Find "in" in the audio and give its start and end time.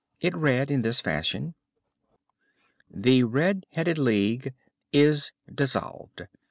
0.71-0.81